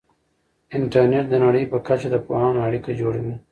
[0.77, 3.35] انټرنیټ د نړۍ په کچه د پوهانو اړیکه جوړوي.